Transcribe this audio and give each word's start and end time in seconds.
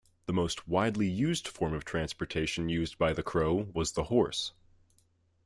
The 0.25 0.33
most 0.33 0.67
widely 0.67 1.07
used 1.07 1.47
form 1.47 1.73
of 1.73 1.85
transportation 1.85 2.69
used 2.69 2.97
by 2.97 3.13
the 3.13 3.21
Crow 3.21 3.69
was 3.71 3.91
the 3.91 4.05
horse. 4.05 4.51